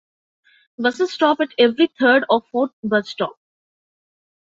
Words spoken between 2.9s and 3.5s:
stop.